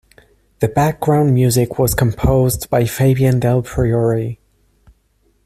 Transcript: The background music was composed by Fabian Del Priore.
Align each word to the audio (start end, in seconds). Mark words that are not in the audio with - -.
The 0.61 0.67
background 0.67 1.31
music 1.35 1.77
was 1.77 1.93
composed 1.93 2.71
by 2.71 2.85
Fabian 2.87 3.39
Del 3.39 3.61
Priore. 3.61 4.39